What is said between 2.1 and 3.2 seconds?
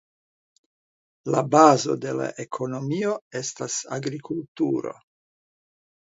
la ekonomio